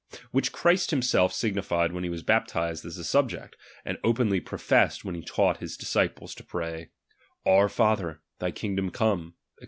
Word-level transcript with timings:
Which 0.31 0.51
Christ 0.51 0.89
himself 0.89 1.31
signified 1.31 1.91
when 1.91 2.03
he 2.03 2.09
was 2.09 2.23
baptized 2.23 2.83
as 2.87 2.97
a 2.97 3.03
subject, 3.03 3.55
and 3.85 3.99
openly 4.03 4.39
professed 4.39 5.05
when 5.05 5.13
he 5.13 5.21
taught 5.21 5.57
his 5.57 5.77
disciples 5.77 6.33
to 6.33 6.43
pray, 6.43 6.89
Onr 7.45 7.69
Father, 7.69 8.19
thy 8.39 8.49
kingdom 8.49 8.89
come, 8.89 9.35
&c. 9.37 9.53